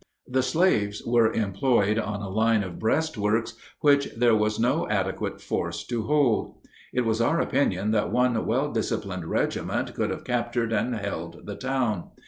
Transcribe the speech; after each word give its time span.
The 0.27 0.41
slaves 0.41 1.03
were 1.05 1.31
employed 1.31 1.99
on 1.99 2.21
a 2.23 2.27
line 2.27 2.63
of 2.63 2.79
breastworks 2.79 3.53
which 3.81 4.07
there 4.17 4.33
was 4.35 4.59
no 4.59 4.89
adequate 4.89 5.39
force 5.39 5.83
to 5.85 6.01
hold. 6.07 6.55
It 6.91 7.01
was 7.05 7.21
our 7.21 7.39
opinion 7.39 7.91
that 7.91 8.11
one 8.11 8.47
well 8.47 8.71
disciplined 8.71 9.25
regiment 9.27 9.93
could 9.93 10.09
have 10.09 10.23
captured 10.23 10.73
and 10.73 10.95
held 10.95 11.45
the 11.45 11.55
town. 11.55 12.09